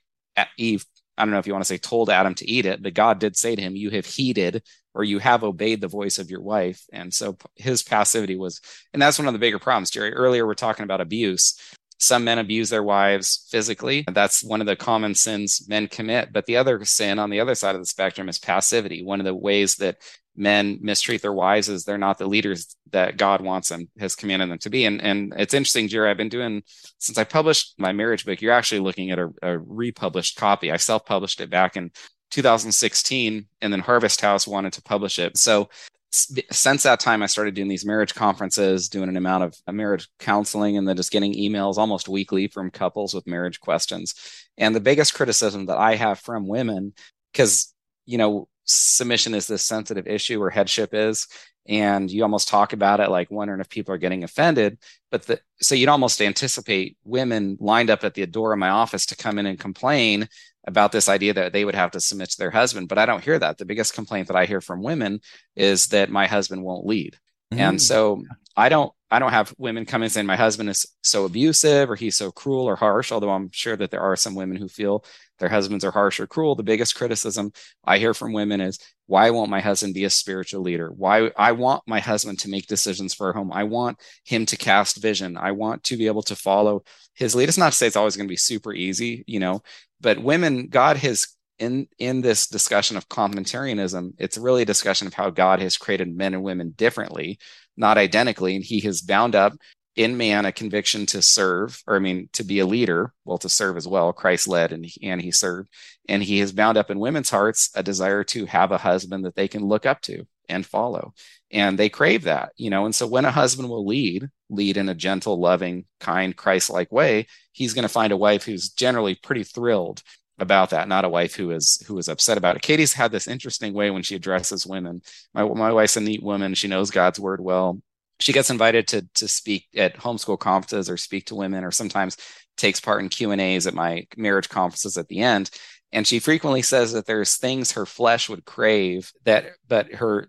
[0.59, 0.85] Eve,
[1.17, 3.19] I don't know if you want to say told Adam to eat it, but God
[3.19, 6.43] did say to him, You have heeded or you have obeyed the voice of your
[6.43, 6.85] wife.
[6.93, 8.61] And so his passivity was,
[8.93, 10.13] and that's one of the bigger problems, Jerry.
[10.13, 11.59] Earlier, we're talking about abuse.
[11.99, 14.05] Some men abuse their wives physically.
[14.13, 16.33] That's one of the common sins men commit.
[16.33, 19.03] But the other sin on the other side of the spectrum is passivity.
[19.03, 19.99] One of the ways that
[20.37, 24.51] men mistreat their wives is they're not the leaders that God wants them, has commanded
[24.51, 24.85] them to be.
[24.85, 26.11] And and it's interesting, Jerry.
[26.11, 26.63] I've been doing
[26.99, 28.41] since I published my marriage book.
[28.43, 30.71] You're actually looking at a, a republished copy.
[30.71, 31.91] I self-published it back in
[32.31, 35.37] 2016, and then Harvest House wanted to publish it.
[35.39, 35.69] So
[36.11, 40.09] since that time, I started doing these marriage conferences, doing an amount of uh, marriage
[40.19, 44.15] counseling, and then just getting emails almost weekly from couples with marriage questions.
[44.57, 46.95] And the biggest criticism that I have from women,
[47.33, 47.75] because
[48.07, 51.27] you know submission is this sensitive issue or headship is
[51.69, 54.79] and you almost talk about it like wondering if people are getting offended
[55.11, 59.07] but the, so you'd almost anticipate women lined up at the door of my office
[59.07, 60.29] to come in and complain
[60.67, 63.25] about this idea that they would have to submit to their husband but i don't
[63.25, 63.59] hear that.
[63.59, 65.21] The biggest complaint that i hear from women
[65.55, 67.17] is that my husband won't lead.
[67.51, 67.81] And mm.
[67.81, 68.23] so
[68.57, 71.95] i don't i don't have women come in saying my husband is so abusive or
[71.95, 75.05] he's so cruel or harsh although i'm sure that there are some women who feel
[75.39, 76.55] their husbands are harsh or cruel.
[76.55, 77.53] The biggest criticism
[77.85, 80.91] i hear from women is why won't my husband be a spiritual leader?
[80.91, 83.53] Why i want my husband to make decisions for our home.
[83.53, 85.37] I want him to cast vision.
[85.37, 86.83] I want to be able to follow
[87.15, 87.49] his lead.
[87.49, 89.63] It's not to say it's always going to be super easy you know
[90.01, 95.15] but women god has in in this discussion of complementarianism it's really a discussion of
[95.15, 97.39] how god has created men and women differently
[97.77, 99.53] not identically and he has bound up
[99.97, 103.49] in man a conviction to serve or i mean to be a leader well to
[103.49, 104.13] serve as well.
[104.13, 105.69] Christ led and, and he served.
[106.09, 109.35] And he has bound up in women's hearts a desire to have a husband that
[109.35, 111.13] they can look up to and follow.
[111.51, 112.85] And they crave that you know?
[112.85, 117.27] And so when a husband will lead lead in a gentle loving kind christ-like way
[117.51, 120.03] he's going to find a wife who's generally pretty thrilled
[120.39, 122.63] about that not a wife who is who is upset about it.
[122.63, 125.01] Katie's had this interesting way when she addresses women.
[125.35, 126.55] My, my wife's a neat woman.
[126.55, 127.81] She knows god's word well
[128.19, 132.17] she gets invited to to speak at homeschool conferences or speak to women or sometimes
[132.57, 135.51] takes part in q and a's at my marriage conferences at the end.
[135.93, 140.29] And she frequently says that there's things her flesh would crave that but her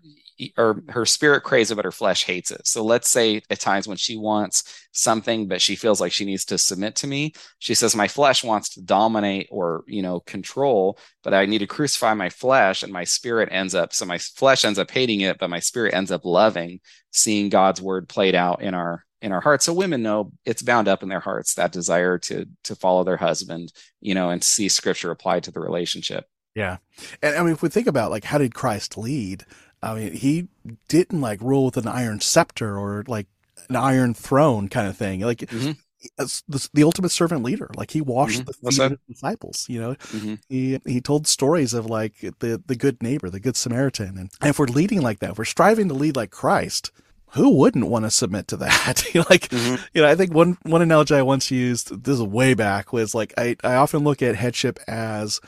[0.56, 2.66] or her spirit craves it but her flesh hates it.
[2.66, 6.44] So let's say at times when she wants something but she feels like she needs
[6.44, 10.98] to submit to me she says my flesh wants to dominate or you know control
[11.22, 14.64] but i need to crucify my flesh and my spirit ends up so my flesh
[14.64, 16.80] ends up hating it but my spirit ends up loving
[17.12, 19.64] seeing god's word played out in our in our hearts.
[19.64, 23.16] So women know it's bound up in their hearts that desire to to follow their
[23.16, 26.26] husband you know and see scripture applied to the relationship.
[26.54, 26.78] Yeah.
[27.22, 29.44] And i mean if we think about like how did christ lead
[29.82, 30.48] i mean he
[30.88, 33.26] didn't like rule with an iron scepter or like
[33.68, 35.76] an iron throne kind of thing like Mhm.
[36.16, 38.46] the, the ultimate servant leader like he washed Mhm.
[38.46, 38.92] the Well feet said.
[38.92, 40.38] of his disciples you know Mhm.
[40.48, 44.50] he he told stories of like the the good neighbor the good samaritan and, and
[44.50, 46.90] if we're leading like that if we're striving to lead like christ
[47.32, 49.04] who wouldn't want to submit to that?
[49.28, 49.78] like, Mhm.
[49.92, 53.14] you know, I think one, one analogy I once used, this is way back, was
[53.14, 55.38] like, I, I often look at headship as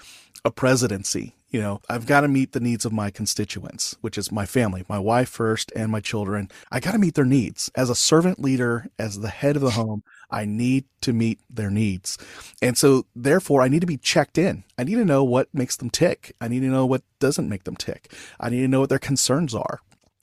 [0.44, 1.34] a presidency.
[1.50, 4.84] You know, I've got to meet the needs of my constituents, which is my family,
[4.88, 6.48] my wife first, and my children.
[6.70, 7.70] I got to meet their needs.
[7.74, 11.70] As a servant leader, as the head of the home, I need to meet their
[11.70, 12.16] needs.
[12.62, 14.62] And so, therefore, I need to be checked in.
[14.78, 16.36] I need to know what makes them tick.
[16.40, 18.12] I need to know what doesn't make them tick.
[18.38, 19.80] I need to know what their concerns are.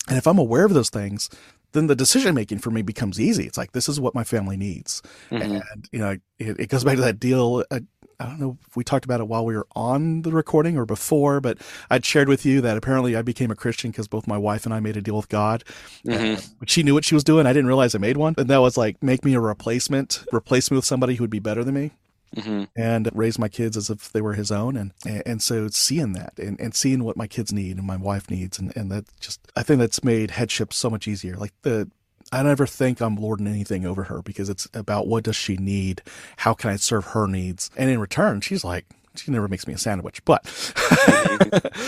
[0.07, 1.29] And if I'm aware of those things,
[1.73, 3.45] then the decision making for me becomes easy.
[3.45, 5.01] It's like, this is what my family needs.
[5.29, 5.61] Mhm.
[5.73, 7.65] And, you know, it, it goes back to that deal.
[7.69, 7.81] Uh,
[8.19, 10.85] I don't know if we talked about it while we were on the recording or
[10.85, 14.37] before, but I'd shared with you that apparently I became a Christian because both my
[14.37, 15.63] wife and I made a deal with God.
[16.05, 16.37] Mhm.
[16.37, 17.45] Uh, but she knew what she was doing.
[17.45, 18.33] I didn't realize I made one.
[18.37, 21.39] And that was like, make me a replacement, replace me with somebody who would be
[21.39, 21.91] better than me
[22.35, 24.75] hmm and raise my kids as if they were his own.
[24.75, 24.91] And,
[25.25, 28.59] and so seeing that and, and seeing what my kids need and my wife needs.
[28.59, 31.37] And, and that just, I think that's made headship so much easier.
[31.37, 31.89] Like the,
[32.31, 36.01] I never think I'm lording anything over her because it's about what does she need?
[36.37, 37.69] How can I serve her needs?
[37.77, 38.85] And in return, she's like,
[39.19, 40.43] she never makes me a sandwich, but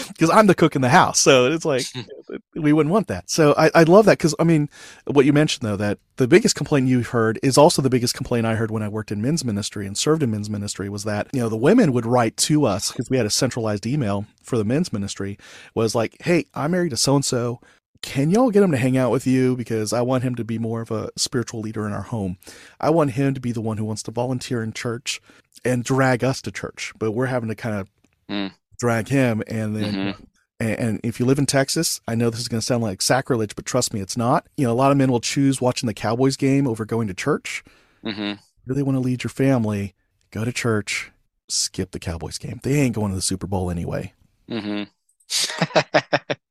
[0.07, 1.19] because I'm the cook in the house.
[1.19, 1.83] So it's like,
[2.55, 3.29] we wouldn't want that.
[3.29, 4.69] So I, I love that because, I mean,
[5.05, 8.45] what you mentioned though, that the biggest complaint you heard is also the biggest complaint
[8.45, 11.27] I heard when I worked in men's ministry and served in men's ministry was that,
[11.33, 14.57] you know, the women would write to us because we had a centralized email for
[14.57, 15.37] the men's ministry
[15.75, 17.59] was like, Hey, I'm married to so and so.
[18.01, 19.55] Can y'all get him to hang out with you?
[19.55, 22.37] Because I want him to be more of a spiritual leader in our home.
[22.79, 25.21] I want him to be the one who wants to volunteer in church
[25.65, 27.89] and drag us to church, but we're having to kind of
[28.29, 28.51] Mm.
[28.77, 29.43] drag him.
[29.47, 30.15] And then, Mhm.
[30.59, 33.01] and, and if you live in Texas, I know this is going to sound like
[33.01, 34.47] sacrilege, but trust me, it's not.
[34.55, 37.13] You know, a lot of men will choose watching the Cowboys game over going to
[37.13, 37.63] church.
[38.03, 38.33] hmm
[38.65, 39.95] Really want to lead your family,
[40.29, 41.11] go to church,
[41.47, 42.59] skip the Cowboys game.
[42.61, 44.13] They ain't going to the Super Bowl anyway.
[44.47, 44.83] hmm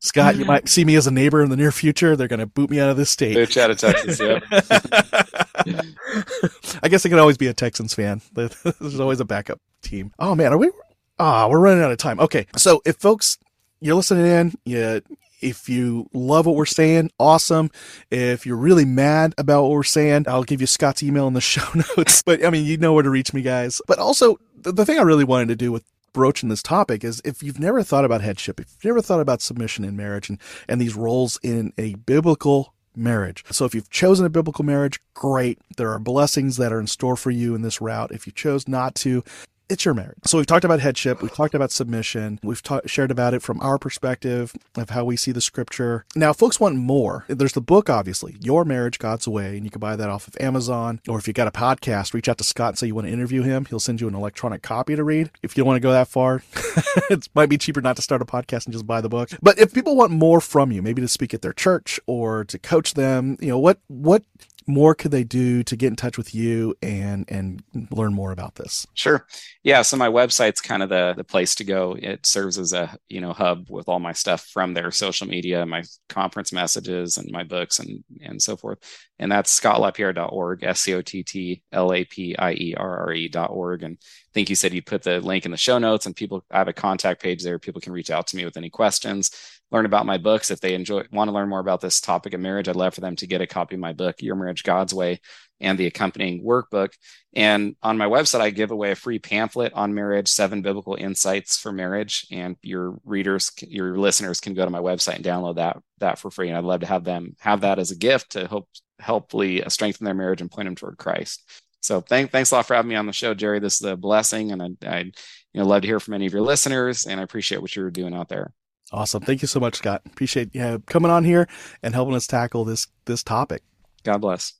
[0.00, 2.16] Scott, you might see me as a neighbor in the near future.
[2.16, 3.36] They're going to boot me out of this state.
[3.36, 4.40] Bitch out of Texas, yeah.
[6.82, 8.20] I guess I can always be a Texans fan.
[8.32, 10.12] There's always a backup team.
[10.18, 10.70] Oh man, are we?
[11.18, 12.20] Ah, we're running out of time.
[12.20, 13.38] Okay, so if folks
[13.80, 15.02] you're listening in, you
[15.40, 17.70] if you love what we're saying, awesome.
[18.10, 21.40] If you're really mad about what we're saying, I'll give you Scott's email in the
[21.40, 22.22] show notes.
[22.22, 23.80] But I mean, you know where to reach me, guys.
[23.86, 27.20] But also, the, the thing I really wanted to do with broaching this topic is
[27.24, 30.38] if you've never thought about headship, if you've never thought about submission in marriage and,
[30.68, 33.44] and these roles in a biblical marriage.
[33.50, 35.58] So if you've chosen a biblical marriage, great.
[35.76, 38.10] There are blessings that are in store for you in this route.
[38.12, 39.22] If you chose not to,
[39.68, 40.18] it's your marriage.
[40.24, 43.60] So we've talked about headship, we've talked about submission, we've ta- shared about it from
[43.60, 46.04] our perspective of how we see the scripture.
[46.16, 47.24] Now, folks want more.
[47.28, 50.36] There's the book, obviously, Your Marriage, God's Way, and you can buy that off of
[50.40, 51.00] Amazon.
[51.08, 53.12] Or if you got a podcast, reach out to Scott and say you want to
[53.12, 53.66] interview him.
[53.66, 55.30] He'll send you an electronic copy to read.
[55.42, 56.42] If you don't want to go that far,
[57.10, 59.30] it might be cheaper not to start a podcast and just buy the book.
[59.42, 62.58] But if people want more from you, maybe to speak at their church or to
[62.58, 64.22] coach them, you know, what what
[64.68, 68.56] more could they do to get in touch with you and and learn more about
[68.56, 68.86] this?
[68.94, 69.26] Sure.
[69.62, 69.82] Yeah.
[69.82, 71.96] So my website's kind of the the place to go.
[71.98, 75.64] It serves as a you know hub with all my stuff from their social media,
[75.64, 78.78] my conference messages, and my books, and and so forth.
[79.18, 83.12] And that's scottlapierre.org, s c o t t l a p i e r r
[83.12, 83.82] e dot org.
[83.82, 86.44] And I think you said you put the link in the show notes, and people
[86.50, 87.58] I have a contact page there.
[87.58, 89.30] People can reach out to me with any questions.
[89.70, 92.40] Learn about my books if they enjoy want to learn more about this topic of
[92.40, 92.68] marriage.
[92.68, 95.20] I'd love for them to get a copy of my book, Your Marriage God's Way,
[95.60, 96.92] and the accompanying workbook.
[97.34, 101.58] And on my website, I give away a free pamphlet on marriage, seven biblical insights
[101.58, 102.26] for marriage.
[102.30, 106.30] And your readers, your listeners can go to my website and download that, that for
[106.30, 106.48] free.
[106.48, 109.68] And I'd love to have them have that as a gift to help, helpfully uh,
[109.68, 111.44] strengthen their marriage and point them toward Christ.
[111.80, 113.60] So thank, thanks a lot for having me on the show, Jerry.
[113.60, 114.52] This is a blessing.
[114.52, 115.12] And I, I you
[115.54, 118.14] know, love to hear from any of your listeners and I appreciate what you're doing
[118.14, 118.52] out there.
[118.92, 119.22] Awesome.
[119.22, 120.02] Thank you so much, Scott.
[120.06, 121.46] Appreciate you coming on here
[121.82, 123.62] and helping us tackle this this topic.
[124.02, 124.54] God bless.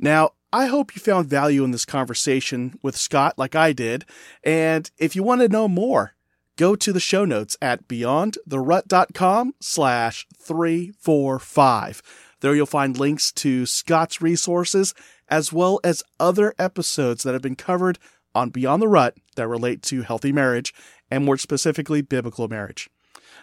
[0.00, 4.06] Now, I hope you found value in this conversation with Scott like I did.
[4.42, 6.14] And if you want to know more,
[6.56, 12.02] go to the show notes at beyondtherut.com slash 345.
[12.40, 14.94] There you'll find links to Scott's resources
[15.28, 17.98] as well as other episodes that have been covered
[18.34, 20.72] on Beyond the Rut that relate to healthy marriage
[21.10, 22.88] and more specifically biblical marriage.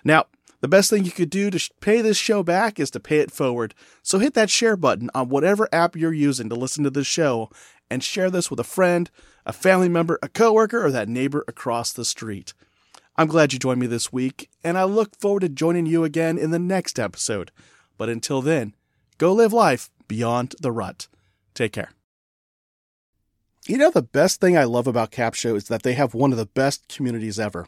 [0.03, 0.25] Now,
[0.61, 3.31] the best thing you could do to pay this show back is to pay it
[3.31, 3.75] forward.
[4.01, 7.49] So hit that share button on whatever app you're using to listen to this show
[7.89, 9.11] and share this with a friend,
[9.45, 12.53] a family member, a coworker, or that neighbor across the street.
[13.17, 16.37] I'm glad you joined me this week, and I look forward to joining you again
[16.37, 17.51] in the next episode.
[17.97, 18.75] But until then,
[19.17, 21.07] go live life beyond the rut.
[21.53, 21.91] Take care.
[23.67, 26.37] You know, the best thing I love about Capsho is that they have one of
[26.37, 27.67] the best communities ever.